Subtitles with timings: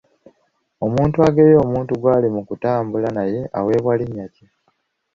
[0.85, 4.45] Omuntu ageya omuntu gwali mu kutambula naye aweebwa linnya ki?